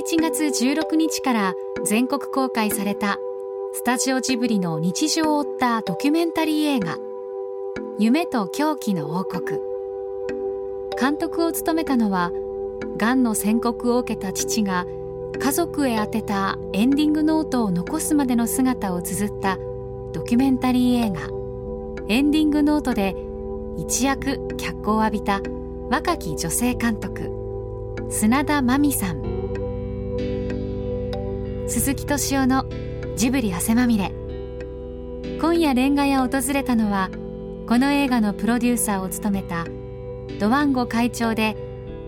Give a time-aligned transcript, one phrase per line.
[0.00, 3.18] 11月16日から全国公開された
[3.74, 6.96] スタジオジブリの日常を追ったドキュメンタリー映画
[8.00, 9.60] 「夢と狂気の王国」
[10.98, 12.32] 監督を務めたのは
[12.96, 14.86] がんの宣告を受けた父が
[15.38, 19.58] 家族へ宛てたエンディングノートを残すまでの姿を綴った
[20.12, 21.28] ドキュメンタリー映画
[22.08, 23.14] 「エンディングノート」で
[23.76, 25.42] 一躍脚光を浴びた
[25.90, 27.30] 若き女性監督
[28.08, 29.19] 砂田真美さん。
[31.70, 32.66] 鈴木敏夫の
[33.14, 34.10] ジブリ汗まみれ。
[35.40, 37.10] 今夜レンガ屋を訪れたのは
[37.68, 39.66] この映画のプロデューサーを務めた
[40.40, 41.56] ドワンゴ会長で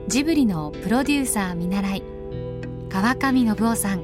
[0.08, 2.02] ジブリのプロデューサー見習い
[2.88, 4.02] 川上信夫さん。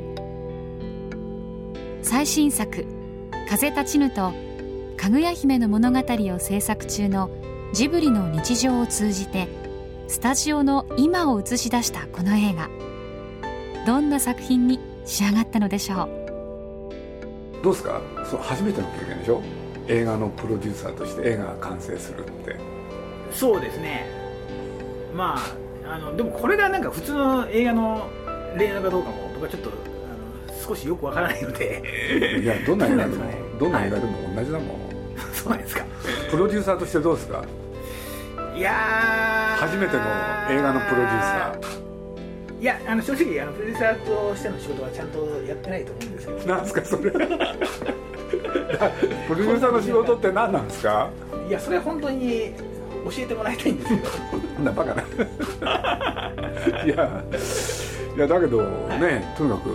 [2.02, 2.86] 最新作
[3.50, 4.32] 「風立ちぬ」と
[4.96, 7.30] 「かぐや姫の物語」を制作中の
[7.72, 9.48] ジブリの日常を通じて
[10.06, 12.70] スタジオの今を映し出したこの映画。
[13.86, 14.78] どんな作品に
[15.08, 16.08] 仕上がったのでしょう。
[17.64, 18.02] どうですか？
[18.30, 19.42] そう初めての経験でしょ？
[19.88, 22.56] 映画のプロデューサーとして映画が完成するって。
[23.32, 24.06] そうですね。
[25.16, 25.38] ま
[25.86, 28.06] ああのでもこれがなんか普通の映画の
[28.56, 32.40] 例なのかどうかも僕はちょっとあの少しよくわからないので。
[32.42, 35.84] いやどんな映画でも、ね、どんな映画でも同じだもん、はい、そうなんですか。
[36.30, 37.42] プロデューサーとしてどうですか？
[38.54, 40.02] いや初めての
[40.50, 41.77] 映画のプロデューサー
[42.60, 46.38] いやあの正直あのプロデューサーとしての仕事はちゃんとやってないと思うんですけど。
[46.46, 47.10] なんですかそれ？
[47.12, 51.08] プロデューサーの仕事って何なんですか？
[51.48, 52.52] いやそれは本当に
[53.04, 53.98] 教えてもらいたいんですよ。
[54.56, 55.02] こんなバカな。
[56.84, 57.24] いや
[58.16, 58.74] いやだけどね、は
[59.34, 59.70] い、とにかく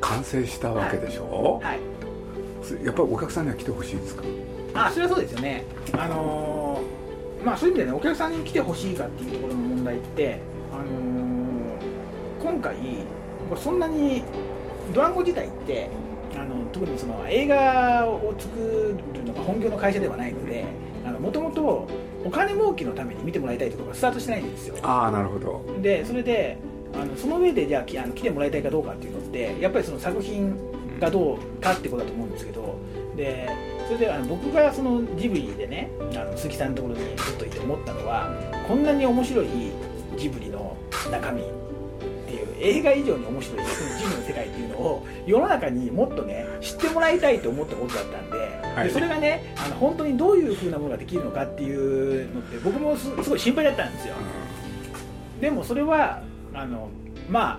[0.00, 1.80] 完成したわけでしょ、はい、は
[2.82, 4.22] い、やっぱりお客さんには来てほしいですか？
[4.74, 5.64] あそれはそうですよね。
[5.92, 10.40] あのーまあそういう意味でねお客さんに来てほしいかっていうところの問題って、
[12.50, 14.24] あのー、今回そんなに
[14.92, 15.88] ドランゴ自体って
[16.36, 20.64] あの特にその映画を作るのが本業の会社ではないので
[21.20, 21.88] もともと
[22.24, 24.76] お金儲けのために見てもらいたいところがスタートしてないんですよ。
[24.82, 25.64] ああなるほど。
[25.80, 26.58] でそれで
[26.94, 30.54] あのその上でじゃああの来てもらいたいかどうかっていうのってやっぱりその作品
[30.98, 32.76] がどうかってことだと思うんですけど
[33.16, 33.48] で
[33.86, 38.28] それであの僕がそのジブリでねあの鈴木さんのところにずっといて思ったのは
[38.66, 39.46] こんなに面白い
[40.16, 40.76] ジブリの
[41.10, 41.42] 中身
[42.60, 43.72] 映画以上に面白いジ
[44.04, 54.14] ブリの世界っていうのを世の中にもっとね知ってもらいたいと思ったことだったんではい、でそれがねあの本当にどういうふうなものができるのかっていうのって僕もすごい心配だったんですよ、
[55.40, 56.22] でもそれは
[56.54, 56.88] あの
[57.28, 57.58] まあ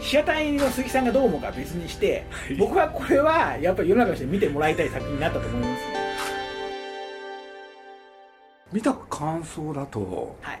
[0.00, 2.24] 被写体の鈴木さんがどう思うか別にして、
[2.58, 5.82] 僕はこれはやっぱり世の中として見てもらいたい作品になったと思います。
[5.82, 5.94] ね
[8.72, 10.60] 見た感想だと、はい、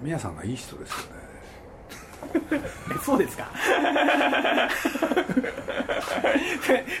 [0.00, 1.17] 宮さんがいい人ですよね
[3.04, 3.48] そうですか？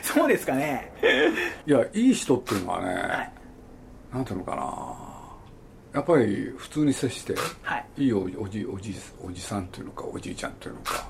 [0.02, 0.92] そうですかね？
[1.66, 3.32] いやいい人っていうのはね、はい、
[4.14, 5.08] なんていうのかな？
[5.94, 8.36] やっぱり普通に接して、はい、いいおじ
[8.66, 11.06] おじおじさんっていうのかおじいちゃんっていうのか。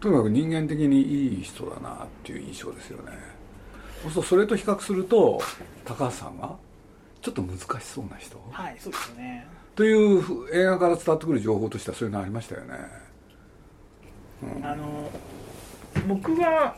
[0.00, 3.12] とにかく人間的にいい人だなっていう印象ですよね。
[4.02, 5.40] そうするとそれと比較すると
[5.84, 6.54] 高橋さんが
[7.22, 8.36] ちょっと難しそうな人。
[8.52, 12.74] はいそうですよねという映画から伝わってくる情報としてはそういうのありましたよね、
[14.56, 15.10] うん、あの
[16.08, 16.76] 僕が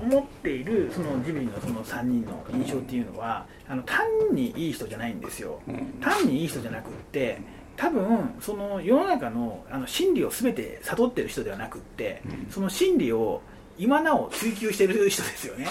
[0.00, 7.40] 思っているそのジブリのその3人の印象っていうのはあの単にいい人じゃないんですよ、うん、単にいい人じゃなくって
[7.76, 13.42] 多分その世の中のあの真理を全て悟ってる人ではなくって、うん、その真理を
[13.78, 15.66] 今なお追求してる人ですよね。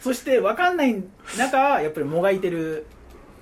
[0.00, 1.02] そして分かんない
[1.38, 2.86] 中やっぱりもがいてる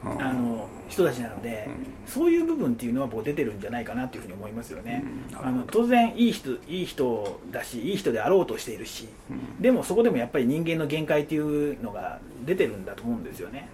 [0.05, 1.69] あの人たちなので、
[2.07, 5.05] そういう部分っていうのは僕出てるんじゃないかなというふうに思いますよね、
[5.41, 9.09] あの当然いい人いい人だしいい人であろうとしているし、
[9.61, 13.69] でもそこでもやっぱり人間の限界っていうのが出てるんだと思うんですよね、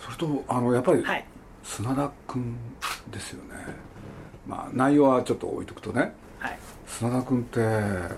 [0.00, 1.04] それとあのやっぱり、
[1.62, 2.56] 砂田君
[3.10, 3.54] ですよね。
[4.46, 8.08] まあ内容はちょっと置いとくとね、はい、砂田君ってや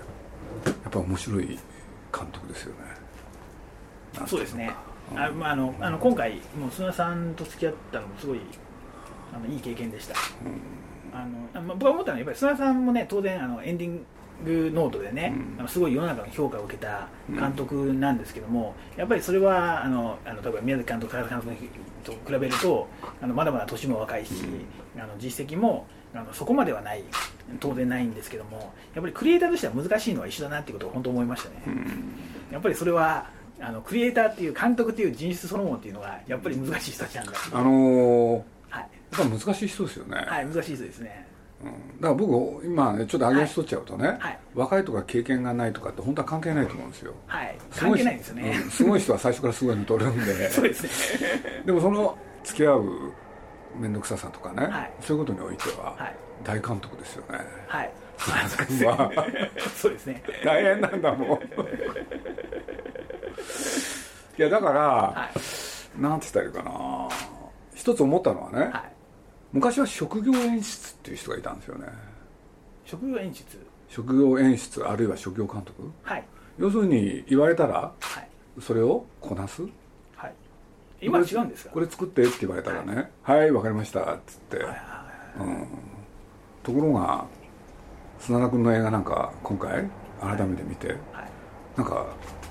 [0.87, 2.89] っぱ面白い監督ですよね。
[4.27, 4.71] そうですね
[5.15, 8.39] あまあ、あのあの今回もう砂さんと付き合ったのもすごい
[9.33, 14.05] あのいい経験でした、うん、あのまあ、僕は思ったのはやっぱり砂さんもね当然あのエンディン
[14.45, 21.55] グノートでね、うん、あのすごい世の中の評価を受けた監督なんですけども、うん、やっぱりそれはあのあの例えば宮崎監督、原監督
[22.03, 22.87] と比べると
[23.21, 24.33] あのまだまだ年も若いし、
[24.97, 27.03] あの実績もあのそこまではない
[27.59, 31.55] 当然ないんですけどもやっぱりクリエイターとしては難しいのは一緒だなっていうことを本当思いましたね、
[32.51, 33.27] やっぱりそれは
[33.61, 37.31] あのクリエイターっていう監督っていう人種そのものっていうのがやっぱり難しい人たちなんだ。
[37.53, 40.17] あのー、はい、やっぱ難しい人ですよね。
[40.17, 41.27] はい難しい人ですね。
[41.61, 41.67] うん、
[41.99, 47.13] だから僕今ねちょっと上げ足取っちゃうとね、はい、若いとか経験がないとかって本当は関係ないと思うんですよ。
[47.27, 47.57] はい。
[47.75, 50.49] 関係ないですよね、うん、すごい人は最初からすごいの取るんで。
[50.51, 51.29] そうですね。
[51.65, 53.13] でもその付き合う
[53.77, 55.97] 面倒くささとかね、はい、そういうことにおいては
[56.43, 57.39] 大監督ですよね。
[57.67, 57.91] はい。
[59.75, 60.23] そうですね。
[60.43, 61.39] 大変なんだもん
[64.37, 65.29] いやだから、は
[65.97, 67.09] い、なんて言ったらいいかな。
[67.75, 68.91] 一つ思ったのはね、はい。
[69.51, 71.87] 昔は職業演出っていう人がいたんですよね。
[72.85, 73.43] 職業演出？
[73.87, 75.89] 職業演出あるいは職業監督？
[76.03, 76.23] はい。
[76.57, 78.29] 要するに言われたら、はい、
[78.61, 79.63] それをこなす？
[80.15, 80.33] はい。
[81.01, 81.71] 今違うんですか？
[81.71, 83.51] これ作ってって言われたらねはい。
[83.51, 85.47] わ、はい、かりましたっつって、はいはいはい。
[85.47, 85.67] うん、
[86.63, 87.25] ところが
[88.19, 89.89] 砂田君の映画なんか今回
[90.21, 90.97] 改めて見て、はい、
[91.77, 92.05] なんか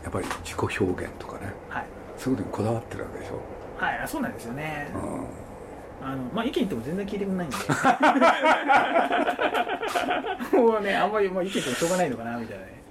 [0.09, 3.43] やっぱり自己表現とかね、はい、そういうことにこだわってるわけでしょ。
[3.77, 5.01] はいそうなんですよね、うん。
[6.09, 7.57] あのまあ意見言っても全然聞いてくれないんで。
[10.59, 12.83] もうねあんまり、まあ、意見言ってもしょうがないのかなみたいなね。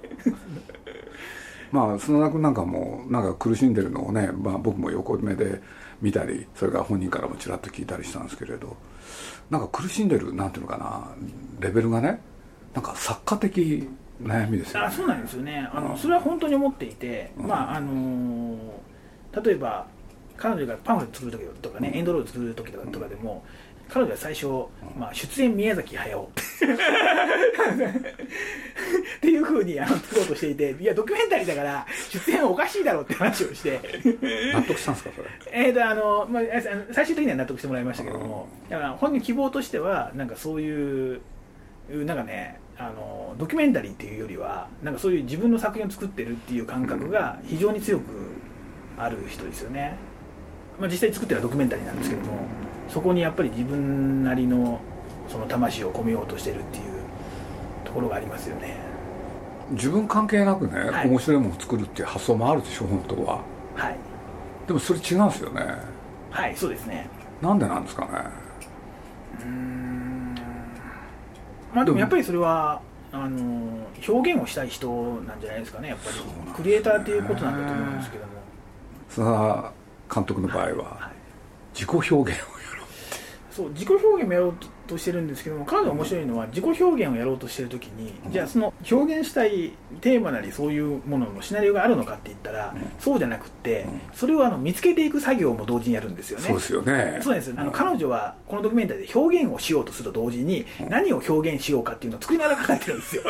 [1.72, 5.60] まあ砂田君なんかもなんか苦しんでるのをね、まあ、僕も横目で
[6.00, 8.76] 見たりそれから本人からもちらっと聞いたりしたんですけれど
[9.50, 11.10] なんか苦しんでるなんていうのかな
[11.58, 12.20] レベルがね
[12.74, 13.88] なんか作家的
[14.22, 15.68] 悩みですよ、ね、あそうなんですよね。
[15.72, 19.86] あの、うん、それは本当に思っていて、うん、まああのー、例えば
[20.36, 23.44] 彼女がパンフレット作る時とかね、エンドロール作る時とかとかでも、
[23.88, 24.46] 彼女は最初、
[24.96, 26.20] まあ、出演宮崎駿。
[26.20, 26.28] っ
[29.20, 33.80] ていうふうにあの作ろうとしていていやドキュメンタリーだから出演はおかしいだろうって話をして。
[34.52, 35.66] 納得したんですかそれ？
[35.66, 36.42] えっとあの、まあ、
[36.92, 41.20] 最終的には納得してもらいましたけども、だから本人希望としてはなんかそういう
[41.90, 48.04] なんかねあのドキュメンタリーっていうよりはなんかそういう自分の作品を作ってるっていう感覚が非常に強く
[48.96, 49.96] ある人ですよね、
[50.78, 52.46] まあ、実際作ってるドキュメンタリーなんですけども
[52.88, 54.80] そこにやっぱり自分なりの
[55.28, 56.84] その魂を込めようとしてるっていう
[57.84, 58.76] ところがありますよね。
[59.72, 63.42] 自分関係なくね、はい、面白いものを作るっていう発想もあるでしょ本当は。
[63.74, 63.96] はい。
[64.66, 65.62] でもそれ違うんですよね。
[66.30, 67.10] はいそうですね。
[67.42, 68.10] なんでなんですかね。
[69.42, 70.17] うん
[71.74, 72.80] まあでもやっぱりそれは
[73.12, 74.88] あの表現をしたい人
[75.26, 78.32] なんじゃないですかねやっぱり、ね、クリエイターっていうことなんだと思うんですけども。
[79.08, 81.10] それ監督の場合は
[81.74, 82.36] 自己表現をや
[82.76, 82.86] ろう
[83.50, 84.54] そう自己表現もやろう
[84.88, 96.46] としてるんですけども彼女が面白いのは自己表現をやろうとしてる時に、うん、じゃあその表現したいテーマなりそういうもののシナリオがあるのかって言ったら、うん、そうじゃなくて、うん、それをあの見つけていく作業も同時にやるんですよね。
[96.46, 97.20] そうですよね。
[97.22, 103.22] そうですあの彼女はこのドキュメンタリーで表現をしようとすると同時に、何を表現しようかっていうのを作りながら考えてるんですよ。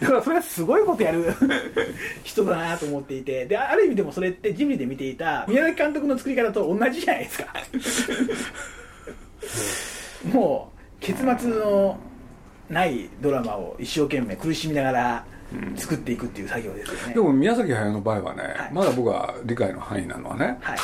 [0.00, 1.34] だからそれはすごいことやる
[2.24, 3.46] 人だなと思っていて。
[3.46, 7.52] である意味でもそれってジブリで見ていた宮崎監督の作り方と同じじゃないですか。
[10.32, 11.98] もう結末の
[12.68, 15.24] ないドラマを一生懸命苦しみながら
[15.76, 20.78] 作っていくっていう作業ですよね、でも宮崎駿の場合はね、はい、まだ僕は理解の範囲なのはね、はい、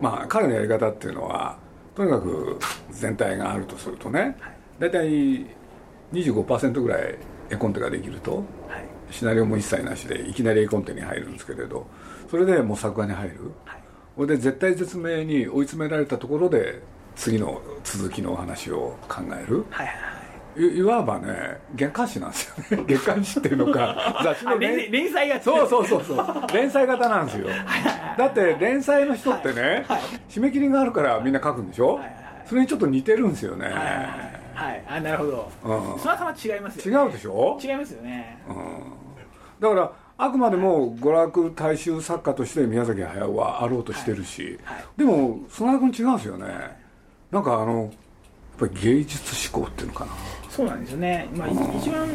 [0.00, 1.56] まあ彼のやり方っていうのは
[1.94, 2.58] とにかく
[2.90, 5.46] 全体があるとするとね、はい、大体
[6.12, 7.18] 25%ぐらい
[7.50, 8.44] 絵コンテができると、はい、
[9.10, 11.86] シナリオも一切なしでいきなり絵コンテに入るんですけれど
[12.30, 13.80] それでもう作画に入る、はい、
[14.16, 16.82] それで絶対絶命に追い詰められたところで
[17.18, 19.96] 次の続きのお話を考える、はいはい
[20.62, 22.84] はい、いわばね月刊誌なんですよね。
[22.86, 25.44] 月刊誌っていうのか 雑誌の連連載型。
[25.44, 26.46] そうそうそうそう。
[26.54, 27.48] 連載型なんですよ。
[28.16, 29.82] だって連載の人ってね、はい。
[29.84, 32.14] はい、締め切りがあるからみんな書くんでしょ、はいはい、
[32.46, 33.66] それにちょっと似てるんですよね。
[33.66, 33.84] はい、はい
[34.54, 37.58] はい、あなるほど、うん、そのは違いますよ、ね、違うでしょ？
[37.62, 38.56] 違いますよね、うん、
[39.60, 44.76] だからあくまでも娯楽大衆作家として宮崎駿はあろうとしてるし、はい。
[44.78, 46.87] はい、でもその君違うんですよね
[47.30, 47.90] なんかあのやっ
[48.70, 50.12] ぱり芸術思考っていうのかな。
[50.48, 52.08] そうなんですよね、まあ、一番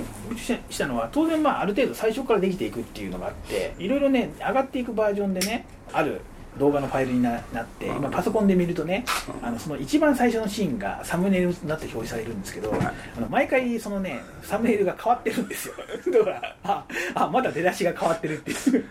[0.70, 6.20] したのは当然まあある程度最初からできていくっていうのがあっていろいろね上がっていくバージョンでねある
[6.60, 7.42] 動画のファイルになっ
[7.80, 9.06] て今パソコンで見るとね
[9.42, 15.76] あのその一番最初のシーンがサムネイルになって表示されるんですけどあの毎回そのねサムネイルが変わってるんですよ。
[16.12, 18.86] だからああまだ出だしが変わってるっていう。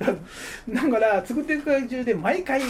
[0.74, 2.62] だから作っていく途中で毎回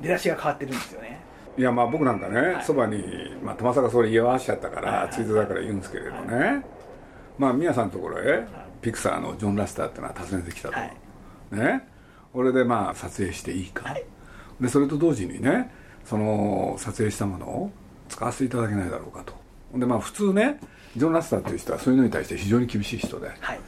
[0.00, 1.20] 出だしが変わってるんですよね
[1.56, 3.02] いやまあ僕なんかね、そばに、
[3.42, 6.64] まあ、たまさかそれ言わしちゃったから、ツイートだから言うんですけれどね、
[7.38, 8.44] まあ宮さんのところへ、
[8.82, 11.88] ピクサーのジョン・ラスターっていうのは訪ねてきたと、ね。
[12.32, 13.96] 俺でまあ撮影していいか、
[14.60, 15.72] でそれと同時にね
[16.04, 17.70] その撮影したものを
[18.08, 19.34] 使わせていただけないだろうかと。
[19.78, 20.58] でまあ普通ね
[20.96, 23.60] ジョン・ラスターっていう人はそういうのに対して非常に厳しい人で、はい、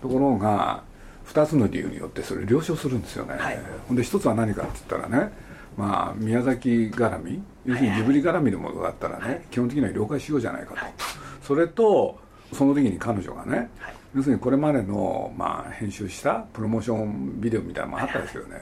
[0.00, 0.82] ところが
[1.26, 3.58] 2つの理由によってそれ了承するんですよね、はい、
[3.92, 5.32] で一つは何かって言ったらね
[5.76, 10.94] まあ、宮崎絡み要するにジブリ絡みのものだったらね、はい、基本的には了解しようじゃないかと、はい、
[11.42, 12.18] それと
[12.52, 13.70] その時に彼女がね、
[14.14, 18.56] 要するにこれまでの、まあ、編集したプロモーションビデオみたいなのもあったんですよね、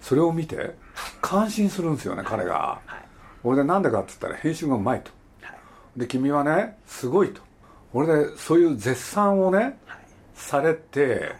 [0.00, 0.74] それを見て
[1.20, 2.80] 感心するんですよね彼が、
[3.42, 5.10] 俺でなんでかって言ったら編集がうまいと、
[5.96, 7.42] で君はねすごいと。
[7.92, 9.78] 俺でそういう絶賛をね、
[10.34, 11.32] されて、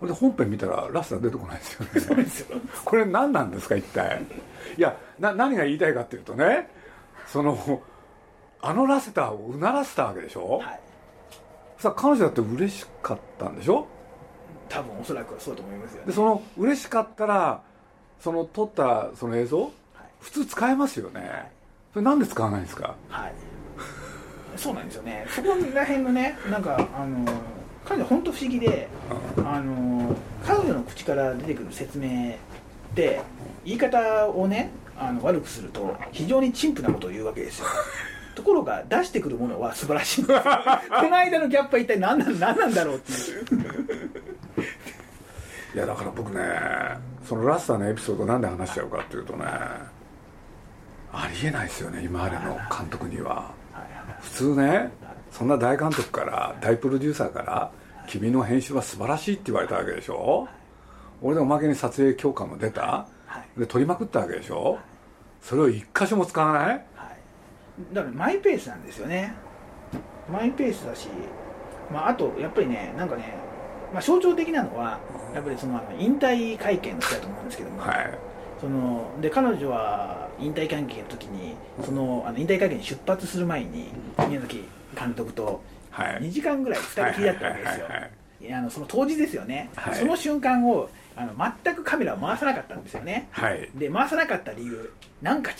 [0.00, 2.00] 俺で本編見たらラストは出てこないですよね。
[2.00, 2.58] そうですよ。
[2.84, 4.22] これ何なんですか一体。
[4.76, 6.68] いやな何が言いたいかっていうとね
[7.26, 7.82] その
[8.60, 10.80] あのラセターをうならせたわけでしょ、はい、
[11.78, 13.86] さ彼女だって嬉しかったんでしょ。
[14.68, 17.62] 多分おそらくはそうだと思いますよ、ね、でその嬉しかったら
[18.20, 19.70] その撮ったその映像、はい、
[20.20, 21.52] 普通使えますよね、はい、
[21.92, 22.96] それなんで使わないんですか？
[23.08, 23.34] はい。
[24.56, 25.26] そうなんですよね。
[25.28, 27.24] そこら辺のねなんかあの
[27.86, 28.88] 彼女本当不思議で、
[29.38, 30.14] あの
[30.44, 32.36] 彼女の口から出てくる説明っ
[32.94, 33.20] て
[33.64, 37.66] 言い方をねあの悪くすると非常に陳腐なことを言うわけですよ。
[38.34, 43.44] ところが出してくるものは素晴らしいんです この間のギャップは一体何なん何なんだろうっていう。
[45.74, 46.42] いやだから僕ね
[47.26, 53.50] そのラスターのエピソードなんで話しちゃうかっていうとねありえないですよね今までの監督には。
[54.20, 54.90] 普通ね
[55.30, 57.70] そんな大監督から大プロデューサーから
[58.08, 60.48] 「君の編集は素晴らしい」って言われたわけでしょ？
[61.22, 63.06] 俺でおまけに撮影許可も出た？
[63.56, 64.78] で撮りまくったわけでしょ？
[65.42, 66.86] それを一箇所も使わない？
[67.92, 69.34] だからマイペースなんですよね。
[70.30, 71.08] マイペースだし、
[71.92, 73.34] まあ、あとやっぱりねなんかね、
[73.92, 74.98] まあ、象徴的なのは
[75.34, 78.18] やっぱりその引退会見だと思うんですけども、はい、
[78.60, 83.88] そので彼女は引退会見の時にそのあの引退会見に出発する前に
[84.28, 84.64] 宮崎
[84.98, 87.86] 監督と2時間ぐらい2人きりだったわけですよ、
[88.58, 91.32] あのその当時ですよね、はい、その瞬間をあの
[91.64, 95.56] 全くカメラを回さなかったんですよね、はい、で回さなかった理由なんか違う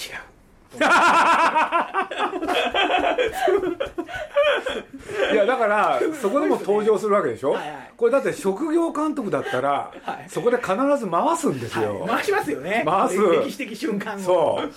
[5.33, 12.83] いやだからそこでも登場するわけでしょ、はいはい、これだって職業監督だったら、はい、そこで必ず回すんですよ、はい、回しますよね。
[12.85, 13.17] 回す。
[13.17, 14.21] 歴史的瞬間を。
[14.21, 14.71] そう。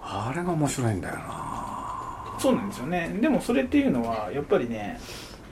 [0.00, 2.34] あれが面白いんだよな。
[2.38, 3.16] そうなんですよね。
[3.20, 5.00] でもそれっていうのはやっぱりね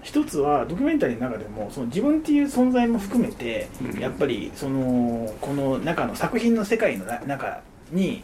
[0.03, 8.23] 一つはドキュメンタリーの中でもその自分っていう存在も含めて、うん、やっぱりそのこの中の作品の世界の中に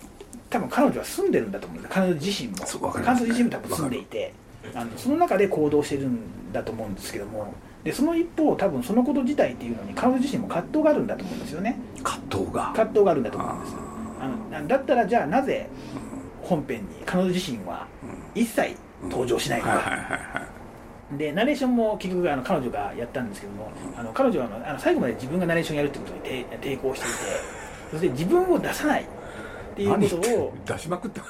[0.51, 2.65] 多分彼女は住んでるんだと思うんです彼女自身も、ね、
[3.05, 4.35] 彼女自身も多分住んでいて
[4.75, 7.55] あのその中で行動してるんだと思うんですけども
[7.85, 11.77] でその一方多分そのこと自体っていうのに彼女自身も葛藤があるんだと思うんですよね。
[12.03, 12.73] 葛藤が。
[12.77, 13.75] 葛藤があるんだと思うんです
[14.21, 15.69] あのだったらじゃあなぜ
[16.43, 17.87] 本編に彼女自身は
[18.35, 20.47] 一切登場しないのか、
[21.17, 26.21] でナレーションも結局あの彼女がやったんですけどもあの彼女はあのあの最後まで自分がナレーションやるってことに
[26.61, 27.17] 抵抗していて
[27.91, 29.07] そして自分を出さない
[29.73, 30.55] っていうことを。
[30.67, 31.23] 出しまくった。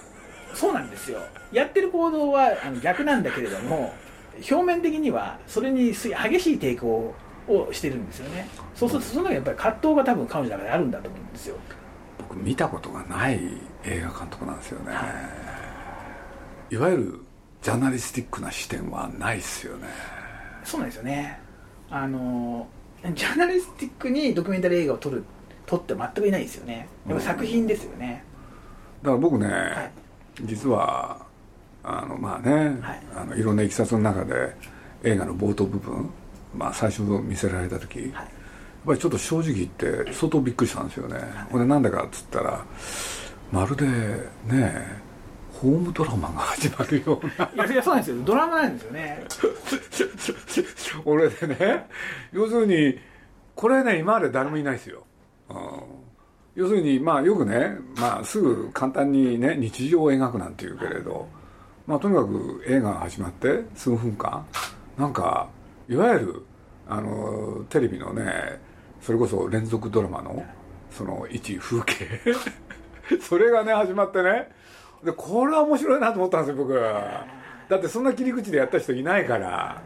[0.54, 1.20] そうなんですよ。
[1.50, 3.94] やってる行動はあの逆なんだけれども
[4.36, 6.14] 表面的にはそれに激しい
[6.58, 7.14] 抵抗
[7.48, 8.48] をしてるんですよね。
[8.74, 11.56] そうするとその中やっぱり葛藤が多分彼女の中であるんだと思うんですよ。
[12.18, 13.40] 僕見たことがない
[13.84, 15.04] 映画監督なんですよね、は
[16.70, 17.20] い、いわゆる
[17.62, 19.88] ジャーナリスティックな視点はないですよね。
[20.64, 21.38] そうなんですよね。
[21.90, 22.68] あの
[23.14, 25.24] ジャーナリスティックにドキュメンタリー映画を撮る
[25.66, 26.88] 撮って全くいないですよね。
[27.08, 28.31] やっぱ作品ですよね、だ
[29.04, 29.92] から僕ね、はい、
[30.44, 31.24] 実は
[31.84, 34.54] あのまあね、はい、あのいろんないきさつの中で
[35.02, 36.08] 映画の冒頭部分、
[36.56, 38.26] まあ、最初見せられた時、はい、やっ
[38.86, 42.64] ぱりちょっと正直言って相当びっくりしたんですよね、はい、これなんでかっつったら
[43.50, 45.02] まるでね
[45.62, 47.48] ホームドラマが始まるような。
[47.54, 48.22] いやいやそうなんですよ。
[48.24, 49.24] ドラマなんですよね。
[51.04, 51.86] 俺でね
[52.32, 52.98] 要するに
[53.54, 55.04] これね今まで誰もいないですよ、
[55.50, 55.56] うん
[56.54, 61.26] 要するにまあよくね、まあ、すぐ簡単にね日常を描くなんて言うけれど、
[61.86, 64.44] まあ、とにかく映画が始まって数分間
[64.98, 65.48] なんか
[65.88, 66.46] いわゆる
[66.88, 68.60] あのテレビのね
[69.00, 70.44] それこそ連続ドラマの
[70.90, 72.06] その一風景
[73.20, 74.48] それがね始まってね
[75.04, 76.74] でこれは面白いなと思ったんですよ僕。
[76.74, 79.82] だってそんな切り口でやった人いないから。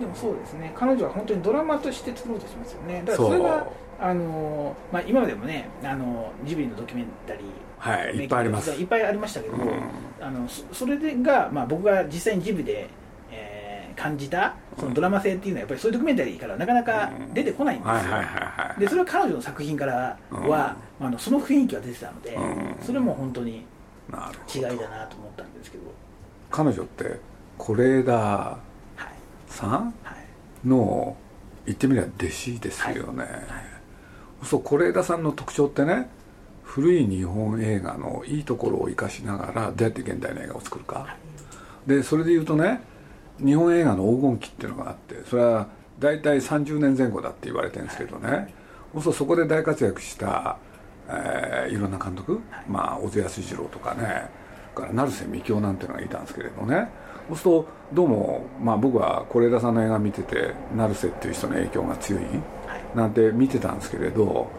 [0.00, 0.72] でもそうですね。
[0.74, 3.02] 彼女は本当にドラマとして作ろうとしますよね。
[3.06, 3.66] だからそれが
[4.02, 7.44] あのまあ、今までもねあのジブリのドキュメンタリー。
[7.78, 8.70] はい、いっぱいあります。
[8.72, 9.80] いっぱいありましたけども、うん、
[10.20, 12.88] あのそれでが、まあ、僕が実際にジブリで、
[13.30, 18.00] えー、感じたそのドラマ性っていうのはやっぱりそういうドキュメンタリーからなかなか出てこないんですよ、
[18.78, 23.64] でそれは彼女の作品からは、うん、あのその雰囲気が出てたので、うん、それも本当に
[24.54, 25.84] 違いだなと思ったんですけど。
[26.50, 27.18] 彼女って
[27.58, 28.58] 是枝
[29.48, 29.94] さん？
[30.64, 31.16] の
[31.66, 33.32] 言ってみれば弟子ですよね、はい。
[33.32, 33.71] はい
[34.42, 36.08] そう是枝さんの特徴ってね
[36.62, 41.16] 古い日本映画のいいところを生かしながらどうやって現代の映画を作るか。
[41.86, 42.80] でそれで言うとね
[43.38, 45.68] 日本映画の黄金期っていうのがあってそれは
[45.98, 48.54] 大体30年前後だって言われてるんですけどね。
[49.00, 50.58] そうそこで大活躍した、
[51.08, 54.28] えー、いろんな監督、まあ、小津安二郎とかね
[54.74, 56.88] から成瀬幹雄なんていうのがいたんですけれどね。
[57.28, 62.22] そうするとどうも、まあ、僕は是枝さんの映画見てて成瀬っていう人の影響が強い
[62.94, 64.50] なんて見てたんですけれど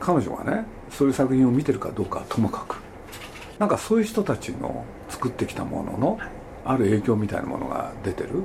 [0.00, 2.76] 彼女がねそういう作品を見てるかどうかはともかく。
[3.58, 6.18] なんかそういう人たちの作ってきたものの
[6.64, 8.44] ある影響みたいなものが出てる。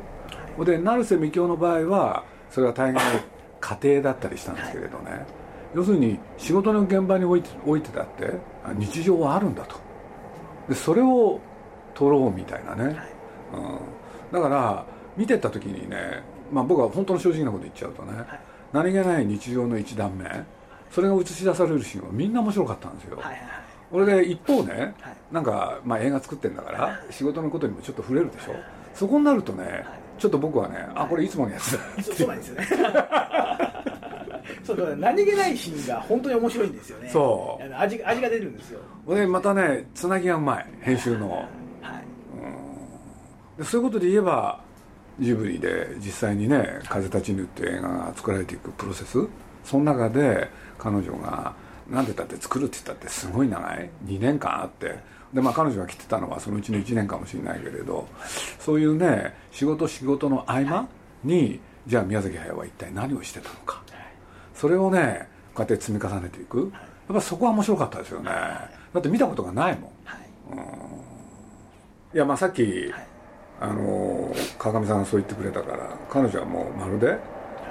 [0.65, 3.03] で成瀬幹雄の場合はそれは大概
[3.60, 5.25] 家庭だったりしたんですけれどね。
[5.74, 8.33] 要するに仕事の現場においておいてだって
[8.77, 9.77] 日常はあるんだと。
[10.69, 11.39] でそれを
[11.93, 12.95] 撮ろうみたいなね、
[13.53, 14.86] うん、だから
[15.17, 18.13] 見てった時にね、まあ、僕は本当の正直なこと言っちゃうとね、
[18.74, 20.25] 何気ない日常の一段目
[20.90, 23.62] それが映し出されるシーンはみんな面白かったんですよ、はいはい
[23.92, 28.62] 俺で一方ね、はい、なんか、まあ、映画作ってんだから、はい、仕事のことにもちょっと触れるでしょ、はい、
[28.94, 29.84] そこになるとね、はい、
[30.18, 32.68] ちょっと僕はね、あこれいつものやつだそうなんですよね。
[34.63, 37.10] そうだ何気ないシーンが本当に面白いんですよね。
[37.10, 37.75] そう。
[37.75, 38.80] 味味が出るんですよ。
[39.08, 41.48] でまたねつなぎがうまい編集の、はい。
[43.58, 44.62] うん、そういうことで言えば
[45.20, 49.20] ジブリで実際にね「風立ちぬ」っていう映画が作られていくプロセス。
[49.63, 51.53] その中で彼女が
[51.89, 55.00] 何て言ったって作るって言ったってすごい長い？2年間あって。
[55.34, 58.08] でまあ彼女が来てたのはそのうちの1年かもしれないけれど。
[58.60, 60.88] そういうね仕事仕事の合間
[61.24, 63.82] にじゃあ宮崎駿は一体何をしてたのか。
[64.53, 66.72] それをねこうやって積み重ねていく。
[67.08, 68.30] やっぱそこは面白かったですよね。
[68.30, 69.91] だって見たことがないもん、
[70.51, 70.60] うん、
[72.13, 72.94] いやまあさっき、
[73.60, 73.82] あの
[74.58, 77.18] 川上さんがそう言ってくれたから彼女はもうまるで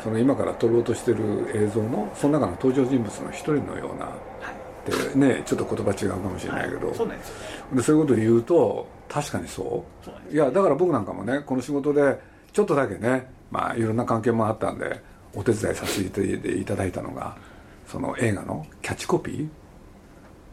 [0.02, 4.08] その今から撮ろうとしてる映像のその中の登場人物の一人のような、
[4.86, 7.14] でねちょっと言葉違うかもしれないけど、はい、そうで
[7.74, 9.84] でそういうことを言うと確かにそ
[10.30, 10.34] う？
[10.34, 12.18] いやだから僕なんかもねこの仕事で
[12.52, 15.02] ちょっとだけねまあいろんな関係もあったんで
[15.34, 17.36] お手伝いさせていただいたのが
[17.86, 19.48] その映画のキャッチコピー？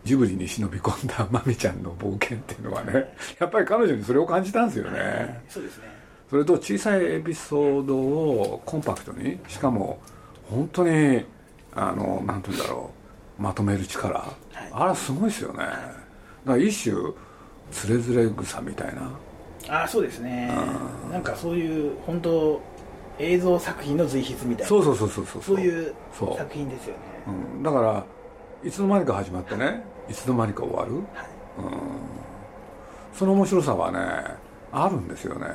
[0.04, 5.97] ジブリに忍び込んだマミちゃんの冒険っていうのはねやっぱり彼女にそれを感じたんですよね、はい、そうですね
[6.30, 10.00] それと小さいエピソードをコンパクトにしかも
[10.50, 11.24] 本当に
[11.74, 12.92] あのなんて言うんだろ
[13.40, 15.60] うまとめる力、はい、あれはすごいですよね。
[15.60, 15.78] だか
[16.46, 16.96] ら一種
[17.72, 19.84] つれづれ草みたいな。
[19.84, 20.50] あそうですね、
[21.06, 22.62] うん、なんかそういう本当
[23.20, 24.68] 映像作品の随筆みたいな。
[24.68, 25.26] そうそうそうそう。
[25.26, 25.44] そう。
[25.44, 28.06] そういう作品ですよね、うん、だから
[28.64, 29.84] いつの間にか始まってね。
[30.10, 31.04] いつの間にか終わる、はい、
[31.60, 31.72] うん、
[33.14, 34.00] その面白さはね
[34.72, 35.48] あるんですよね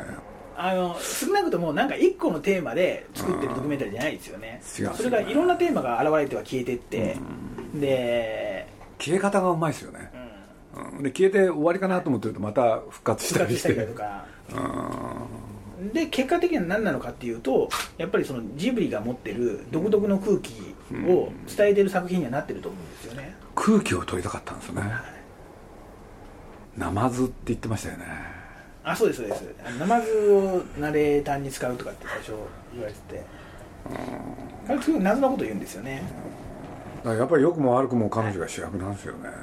[0.65, 7.17] あの少なくともなんか一個のテーマで作ってるドキュメンタリーじゃないですよね、それがいろんなテーマが現れては消えてって、
[7.75, 8.69] で
[9.01, 10.13] 消え方がうまいですよね、
[10.97, 13.75] うん、で消えて終わりかなと思ってるとまた復活したりして。
[13.75, 14.25] とか、
[15.81, 20.77] うん、で結果的には何なのかっていうとやっぱりそのジブリが持ってる独特の空気
[21.09, 24.91] を伝えてる作品にはなってると思うんですよね、空気を取りたかったんですよね、はい、
[26.77, 28.42] ナマズって言ってましたよね
[28.85, 29.45] あそうですそうです。
[29.79, 32.33] ナマズをナレーターに使うとかって最初
[32.73, 33.23] 言われてて。
[34.67, 36.03] 彼すごい謎なこと言うんですよね。
[37.05, 39.37] やっぱり良くも悪くも彼女が主役なんですよね、はい。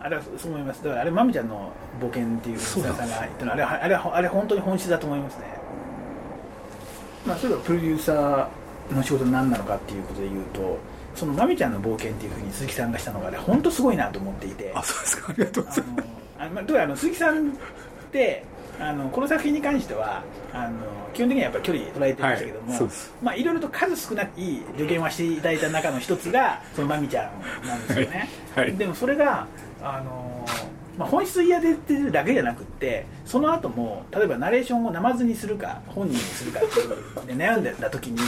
[0.00, 0.82] あれはそう思います。
[0.84, 5.44] だからあれまみちゃんの冒険っていうさんが言ったのあれあれあれ本当に本質だと思いますね。
[7.26, 10.78] まあそれはプロデューサーの仕事何なのかっていうことで言うと
[11.14, 14.72] そのまみちゃんの冒険っていうふうに鈴木さんがしたのがあれ本当すごいなと思っていて。
[14.74, 15.30] あそうですか。
[15.30, 16.08] ありがとうございます。
[16.38, 17.52] あの、まあ、どうやら鈴木さん
[18.10, 18.44] って
[18.80, 20.80] あのこの作品に関してはあの
[21.12, 22.82] 基本的にはやっぱり距離捉えてましたけども、はい、
[23.22, 24.28] まあ、いろいろと数少ない
[24.76, 27.30] 助言はしていただいた中の一つがそのまみちゃ
[27.62, 28.64] んなんですよね、はい。
[28.68, 29.46] はい、でもそれが
[29.82, 30.46] あの、
[30.96, 38.18] まあ、本質嫌でってるだけじゃなくってその後も例えばナレーションをナマズにするか本人にするかっていうで悩んでた時に、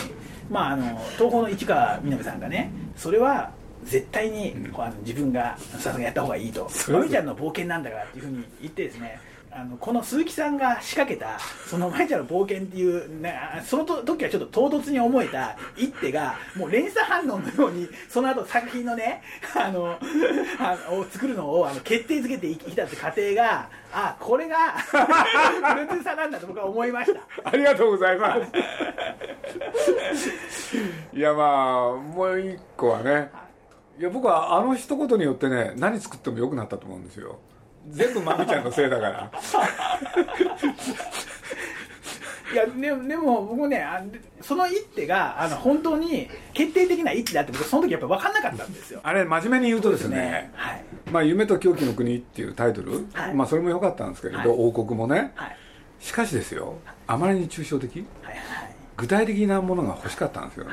[0.51, 3.51] まあ、あの東宝の市川みなみさんがねそれは
[3.85, 6.71] 絶対に、うん、あの自分がさすがやった方がいいと。
[6.89, 9.19] まみちゃんの冒険なんだからっていうふうに言ってですね
[9.55, 11.39] あのこの鈴木さんが仕掛けた
[11.69, 19.23] その舞ちゃんの冒険っていう、ね、その時はちょっと唐突に思えた一手がもう連鎖反応のようにその後作品のね
[19.55, 19.99] あの
[20.59, 27.21] あを作るのをあの決定づけていたって過程があこれがプロデューサーなんだと僕は思いました。
[27.45, 28.41] ありがとうございます。
[31.13, 33.31] いやまあもう一個はね
[33.99, 34.03] い。
[34.03, 37.39] や僕はあの一言によってね何作ってもよくなったと思うんですよ
[37.89, 39.31] 全部まみちゃんのせいだから。
[42.53, 44.03] いやででも僕ねあ
[44.43, 49.01] その一手があの本当に決定的な一手だって僕その時やっぱ分かんなかったんですよ。
[49.03, 55.57] あれ真面目に言うとですね、ね、はい、まあ、夢と狂気の国っていうタイトル、はい、まあそれも良かったんですけれど、はい、王国もね、はい、
[56.01, 56.75] しかしですよ
[57.07, 60.73] あまりに抽象的、はいはい、具体的なものが欲しかったんですよね、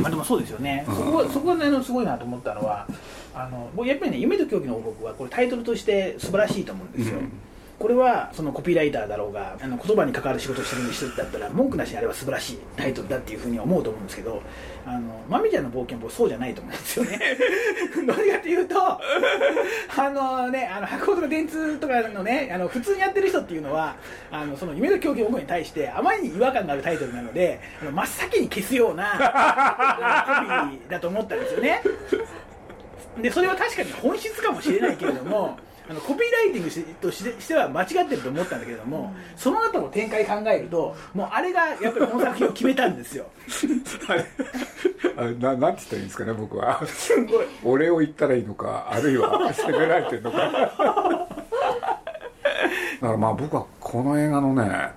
[0.00, 2.86] まあでもそうですよね、うん、そこはそこは、ね、すごいなと思ったのは
[3.34, 7.32] あの僕やっぱりね「夢と狂気の王国」はこれタイトルとして素晴らしいと思うんですよ、うん。
[7.78, 14.40] これはそのコピーライターだろうがあの言葉に関わる仕事をしてる人だったら文句なしにあれは素晴らしいタイトルだっていうふうに思うと思うんですけど
[14.86, 17.18] あのまみちゃんの冒険僕そうじゃないと思うんですよね。
[18.06, 19.00] どれかというとあ
[20.10, 23.96] のねあの白鵬とか電通とかのねあの普通にやってる人っていうのは
[24.30, 27.60] あのその夢の狂気音に対してあまりに違和感があるタイトルなので
[27.92, 29.04] 真っ先に消すような
[30.70, 31.82] コピーだと思ったんですよね
[33.20, 35.56] でそれは確かに本質かもしれないけれども
[35.88, 43.26] あのコピーライティングとしては間違ってると思ったんだけれども、うん、その後の展開考えるともうあれがやっぱりこの作品を決めたんですよ。
[44.08, 44.24] あれ
[45.16, 46.80] あれななんて言ったらいいんですかね僕は。
[47.62, 50.38] 俺を言ったらいいのかあるいは責められてるのか。
[53.00, 54.94] だからまあ僕はこの映画のねや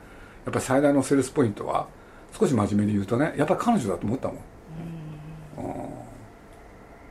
[0.50, 1.88] っぱり最大のセールスポイントは
[2.40, 4.38] 少し真面目に言うとねやっぱり彼女だと思ったもん、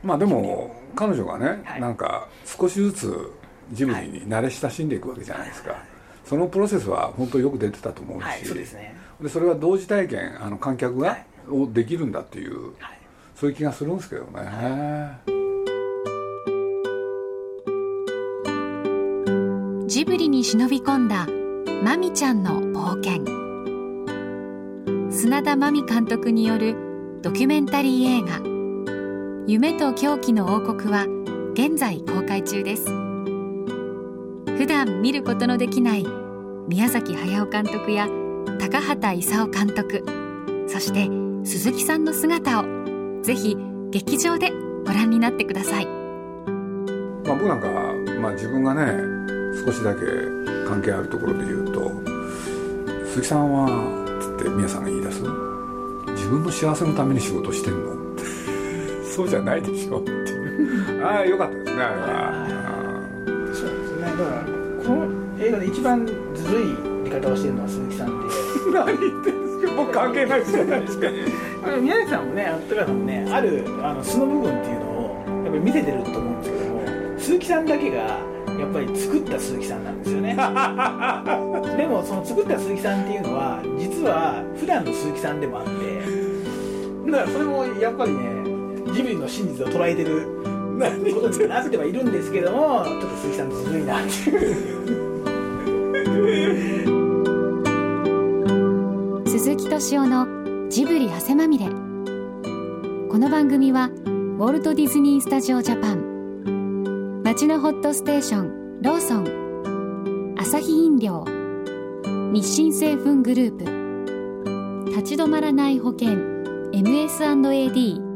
[0.07, 3.31] まあでも彼女がね、はい、なんか少しずつ
[3.73, 5.81] ジブリに慣れ親しんでいくわけじゃないですか、はい、
[6.23, 8.95] そのプロセスは本当よく出てたと思うし、はい、そうですね。
[9.21, 11.17] でそれは同時体験あの観客が、
[11.49, 12.71] をできるんだっていう、
[13.35, 15.17] そういう気がするんですけどね、
[19.87, 21.27] ジブリに忍び込んだ
[21.83, 23.25] マミちゃんの冒険。
[25.11, 26.75] 砂田真美監督による
[27.23, 28.39] ドキュメンタリー映画
[29.47, 31.05] 「夢と狂気の王国」は
[31.53, 32.85] 現在公開中です。
[34.57, 36.05] 普段見ることのできない
[36.67, 38.09] 宮崎駿監督や
[38.59, 40.03] 高畑勲監督
[40.67, 41.07] そして
[41.47, 42.65] 鈴木さんの姿を
[43.21, 43.55] ぜひ
[43.91, 44.51] 劇場で
[44.85, 45.91] ご覧になってください、ま
[47.33, 47.67] あ、僕なんか、
[48.19, 48.91] まあ、自分がね
[49.63, 50.01] 少しだけ
[50.67, 51.91] 関係あるところで言うと
[53.05, 53.69] 鈴木さんは
[54.19, 55.21] つって宮さんが言い出す
[56.15, 57.96] 自分の幸せのために仕事してんの
[59.17, 61.03] そうじゃないでしょっていう。
[61.03, 62.07] ああよかったですねあれは。
[64.11, 64.45] だから
[64.85, 66.13] この映画で一番ず
[66.53, 66.65] るい
[67.03, 68.13] 見方をしてるのは鈴木さんで
[68.71, 71.07] 何言ってんですか僕関係ないじゃないですか
[71.81, 76.81] 宮崎さんもね高橋さんもねあるあの素の部分っていうのをやっぱり見せてると思うんですけども
[77.17, 80.35] 鈴木さんだけがやっぱり作った鈴木さんなんですよね。
[81.75, 86.27] でもその作った鈴木さんっていうのは実は普段の鈴木さんでもあって。
[87.11, 88.36] だからそれもやっぱりね
[88.97, 90.27] ジブリの真実を捉えてる。
[91.13, 94.35] ことになってはいるんですけどもちょっと鈴木さんずるいなってい
[99.23, 101.67] う鈴木敏夫のジブリ汗まみれ。
[101.67, 101.73] こ
[103.19, 107.21] の番組はウォルト・ディズニー・スタジオ・ジャパン。
[107.23, 110.35] 町のホットステーションローソン。
[110.39, 111.23] アサヒ飲料。
[112.31, 114.91] 日清製粉グループ。
[114.91, 116.09] 立ち止まらない保険。
[116.73, 118.06] MS&AD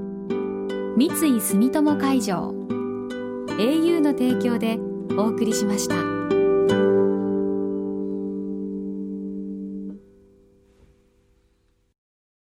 [0.97, 2.54] 三井住友海上
[3.58, 4.77] au の提供で
[5.17, 5.95] お送りしました。